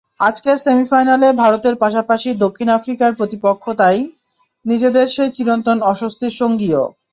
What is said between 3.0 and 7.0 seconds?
প্রতিপক্ষ তাই নিজেদের সেই চিরন্তন অস্বস্তির সঙ্গীও।